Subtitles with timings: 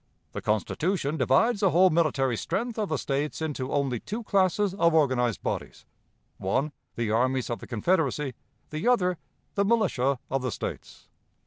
[0.31, 4.95] "The Constitution divides the whole military strength of the States into only two classes of
[4.95, 5.85] organized bodies:
[6.39, 8.33] one, the armies of the Confederacy;
[8.71, 9.19] the other,
[9.53, 11.07] the militia of the States.